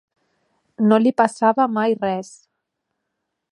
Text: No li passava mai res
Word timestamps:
No 0.91 0.97
li 1.01 1.11
passava 1.21 1.69
mai 1.75 1.95
res 2.01 2.33